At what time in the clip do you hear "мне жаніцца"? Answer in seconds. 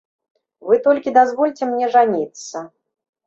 1.73-2.57